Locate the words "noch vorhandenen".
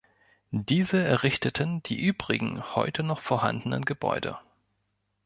3.03-3.85